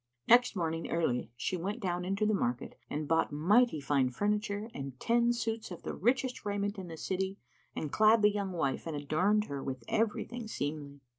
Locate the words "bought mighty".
3.07-3.79